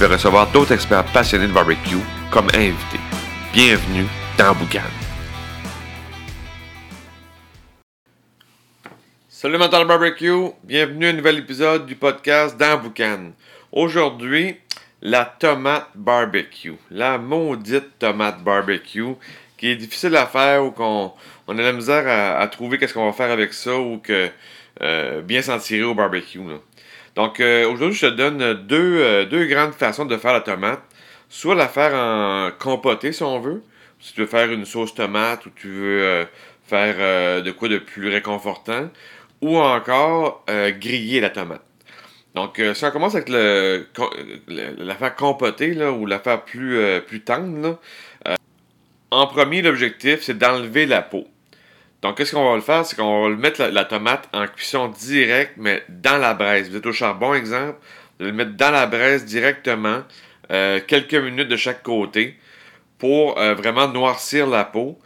[0.00, 1.98] vais recevoir d'autres experts passionnés de barbecue
[2.30, 3.00] comme invités.
[3.52, 4.06] Bienvenue
[4.38, 4.80] dans Boucan.
[9.28, 13.32] Salut mental barbecue, bienvenue à un nouvel épisode du podcast dans Boucan.
[13.72, 14.56] Aujourd'hui,
[15.02, 19.16] la tomate barbecue, la maudite tomate barbecue
[19.58, 21.12] qui est difficile à faire ou qu'on
[21.46, 22.04] on a la misère
[22.40, 24.30] à, trouver qu'est-ce qu'on va faire avec ça ou que
[24.80, 26.38] euh, bien s'en tirer au barbecue.
[26.38, 26.56] Là.
[27.16, 30.82] Donc euh, aujourd'hui, je te donne deux, euh, deux, grandes façons de faire la tomate.
[31.28, 33.62] Soit la faire en compoté si on veut.
[34.00, 36.26] Si tu veux faire une sauce tomate ou tu veux
[36.66, 38.88] faire de quoi de plus réconfortant.
[39.40, 40.44] Ou encore
[40.80, 41.62] griller la tomate.
[42.34, 43.86] Donc, si on commence avec le,
[44.48, 47.78] l'affaire compotée, là, ou l'affaire plus, plus tendre,
[49.10, 51.28] en premier, l'objectif, c'est d'enlever la peau.
[52.02, 52.84] Donc, qu'est-ce qu'on va le faire?
[52.86, 56.70] C'est qu'on va le mettre la, tomate en cuisson directe, mais dans la braise.
[56.70, 57.78] Vous êtes au charbon, exemple.
[58.18, 60.02] Vous allez le mettre dans la braise directement,
[60.50, 62.36] euh, quelques minutes de chaque côté,
[62.98, 64.98] pour euh, vraiment noircir la peau,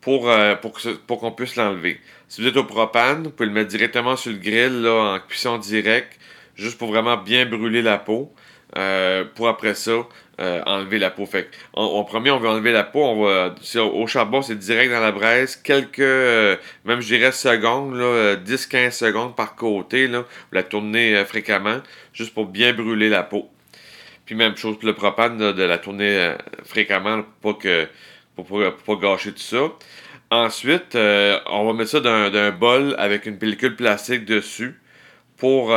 [0.00, 2.00] pour, euh, pour, qu'on puisse l'enlever.
[2.28, 5.20] Si vous êtes au propane, vous pouvez le mettre directement sur le grill, là, en
[5.20, 6.18] cuisson directe,
[6.54, 8.34] juste pour vraiment bien brûler la peau.
[9.34, 10.06] Pour après ça,
[10.40, 11.26] euh, enlever la peau.
[11.26, 13.04] Fait premier, on veut enlever la peau.
[13.04, 15.56] On va, au charbon, c'est direct dans la braise.
[15.56, 17.94] Quelques, euh, même je dirais secondes,
[18.44, 20.08] 10-15 secondes par côté.
[20.08, 21.80] Là, vous la tournez euh, fréquemment,
[22.14, 23.50] juste pour bien brûler la peau.
[24.24, 27.86] Puis même chose pour le propane, de la tourner fréquemment pour, que,
[28.34, 29.70] pour, pas gâcher tout ça.
[30.30, 34.80] Ensuite, on va mettre ça dans, un bol avec une pellicule plastique dessus
[35.36, 35.76] pour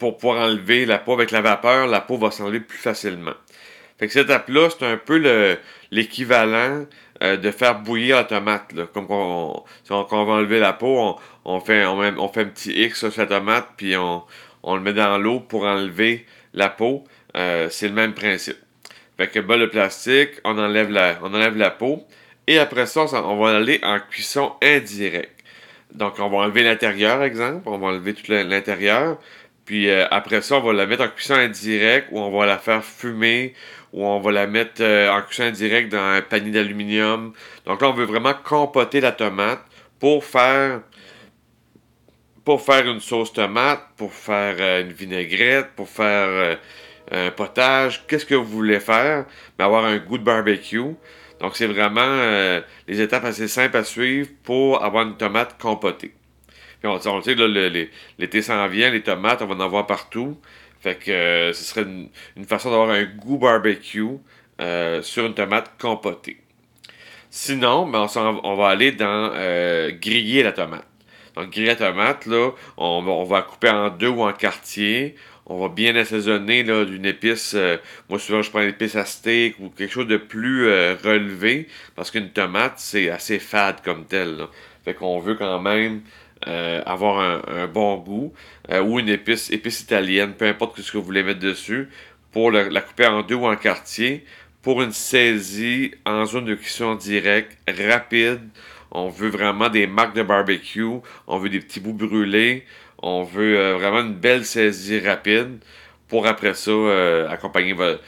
[0.00, 3.34] pour pouvoir enlever la peau avec la vapeur, la peau va s'enlever plus facilement.
[3.98, 5.22] Fait que cette étape-là, c'est un peu
[5.92, 6.86] l'équivalent
[7.22, 8.74] euh, de faire bouillir la tomate.
[8.94, 13.10] Comme on, quand on va enlever la peau, on, fait, on, fait un petit X
[13.10, 14.24] sur la tomate, puis on,
[14.64, 16.24] le met dans l'eau pour enlever
[16.54, 17.04] la peau.
[17.36, 18.56] Euh, c'est le même principe.
[19.18, 22.06] Fait que bol de plastique, on enlève la, on enlève la peau.
[22.46, 25.40] Et après ça, on va aller en cuisson indirecte.
[25.92, 27.68] Donc, on va enlever l'intérieur, exemple.
[27.68, 29.18] On va enlever tout l'intérieur.
[29.70, 32.58] Puis euh, après ça, on va la mettre en cuisson indirecte ou on va la
[32.58, 33.54] faire fumer
[33.92, 37.32] ou on va la mettre euh, en cuisson indirecte dans un panier d'aluminium.
[37.66, 39.60] Donc là, on veut vraiment compoter la tomate
[40.00, 40.82] pour faire
[42.84, 46.58] une sauce tomate, pour faire euh, une vinaigrette, pour faire
[47.12, 49.26] un potage, qu'est-ce que vous voulez faire,
[49.56, 50.96] mais avoir un goût barbecue.
[51.38, 56.12] Donc c'est vraiment les étapes assez simples à suivre pour avoir une tomate compotée.
[56.80, 57.34] Puis on, on sait,
[58.18, 60.36] l'été s'en vient, les tomates, on va en avoir partout.
[60.80, 64.06] Fait que euh, ce serait une, façon d'avoir un goût barbecue
[64.60, 66.38] euh, sur une tomate compotée.
[67.28, 68.06] Sinon, ben,
[68.42, 70.86] on, va aller dans euh, griller la tomate.
[71.36, 75.14] Donc, griller la tomate, là, on, on, va couper en deux ou en quartiers.
[75.46, 77.56] On va bien assaisonner d'une épice.
[78.08, 81.66] moi, souvent, je prends une épice à steak ou quelque chose de plus relevé
[81.96, 84.46] parce qu'une tomate, c'est assez fade comme telle.
[84.84, 86.02] Fait qu'on veut quand même
[86.48, 88.32] euh, avoir un, bon goût,
[88.70, 91.88] euh, ou une épice, épice italienne, peu importe ce que vous voulez mettre dessus,
[92.32, 94.24] pour la couper en deux ou en quartier,
[94.62, 98.40] pour une saisie en zone de cuisson directe, rapide.
[98.92, 102.64] On veut vraiment des marques de barbecue, on veut des petits bouts brûlés,
[103.02, 105.58] on veut euh, vraiment une belle saisie rapide
[106.08, 106.72] pour après ça
[107.30, 108.02] accompagner votre,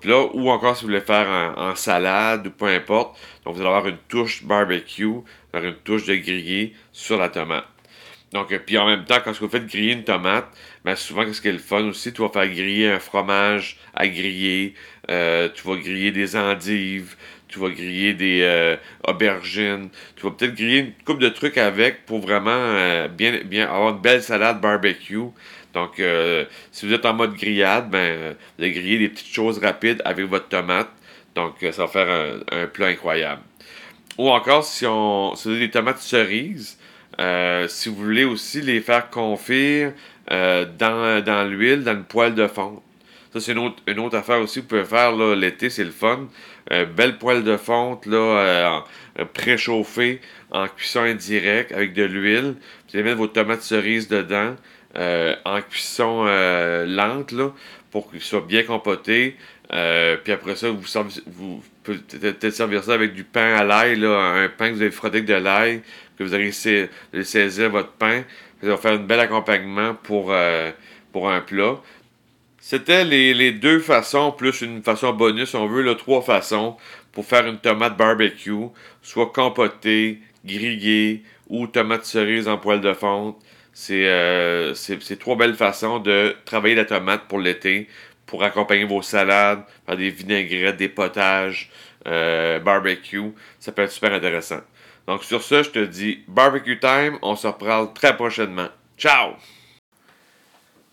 [0.00, 3.18] plat, ou encore si vous voulez faire en, salade ou peu importe.
[3.44, 5.20] Donc vous allez avoir une touche barbecue,
[5.54, 7.66] une touche de grillé sur la tomate.
[8.32, 10.46] Donc, puis en même temps, quand vous faites griller une tomate,
[10.84, 12.12] ben souvent, qu'est-ce qui est le fun aussi?
[12.12, 14.74] Tu vas faire griller un fromage à griller,
[15.10, 17.16] euh, tu vas griller des endives,
[17.50, 18.76] tu vas griller des euh,
[19.06, 23.66] aubergines, tu vas peut-être griller une coupe de trucs avec pour vraiment euh, bien, bien
[23.66, 25.18] avoir une belle salade barbecue.
[25.72, 26.02] Donc,
[26.72, 30.48] si vous êtes en mode grillade, ben, vous griller des petites choses rapides avec votre
[30.48, 30.88] tomate.
[31.36, 33.42] Donc, ça va faire un, un plat incroyable.
[34.18, 36.76] Ou encore, si on si vous avez des tomates cerises,
[37.18, 39.92] euh, si vous voulez aussi les faire confire
[40.30, 42.82] euh, dans, dans l'huile, dans une poêle de fonte.
[43.32, 45.90] Ça, c'est une autre, une autre affaire aussi que vous pouvez faire l'été, c'est le
[45.90, 46.28] fun.
[46.72, 48.84] Euh, belle poêle de fonte là,
[49.34, 50.20] préchauffée
[50.50, 52.54] en cuisson indirecte avec de l'huile.
[52.88, 54.54] Vous allez mettre vos tomates cerises dedans.
[54.96, 56.24] en cuisson
[56.86, 57.52] lente là,
[57.90, 59.36] pour qu'il soit bien compoté.
[59.68, 60.82] puis après ça, vous,
[61.26, 64.90] vous pouvez peut-être servir ça avec du pain à l'ail, un pain que vous avez
[64.90, 65.82] frotté avec de l'ail,
[66.16, 68.22] que vous allez saisir votre pain.
[68.62, 70.32] Ça va faire un bel accompagnement pour,
[71.12, 71.80] pour un plat.
[72.60, 76.76] C'était les, deux façons, plus une façon bonus, on veut, là, trois façons
[77.10, 78.68] pour faire une tomate barbecue,
[79.02, 83.36] soit compotée, grillée ou tomate cerise en poêle de fonte.
[83.90, 87.88] Euh, c'est trois belles façons de travailler la tomate pour l'été,
[88.26, 91.70] pour accompagner vos salades, par des vinaigrettes, des potages,
[92.06, 93.32] euh, barbecue.
[93.58, 94.60] Ça peut être super intéressant.
[95.06, 97.18] Donc sur ce, je te dis barbecue time.
[97.22, 98.68] On se reprend très prochainement.
[98.98, 99.32] Ciao!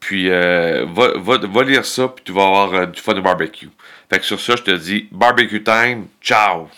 [0.00, 3.20] Puis euh, va, va, va, lire ça, puis tu vas avoir euh, du fun de
[3.20, 3.70] barbecue.
[4.10, 6.68] Fait que sur ça, je te dis barbecue time, ciao!